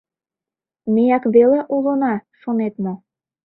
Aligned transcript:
Меак 0.93 1.23
веле 1.35 1.59
улына, 1.75 2.13
шонет 2.41 2.73
мо? 2.83 2.93